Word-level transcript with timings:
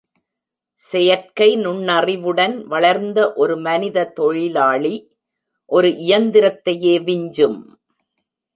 செயற்கை 0.81 1.49
நுண்ணறிவுடன் 1.57 2.55
வளர்ந்த 2.63 3.33
ஒரு 3.33 3.57
மனித 3.57 4.05
தொழிலாளி 4.05 4.95
ஒரு 5.65 5.89
இயந்திரத்தையே 6.07 6.95
விஞ்சும். 7.03 7.59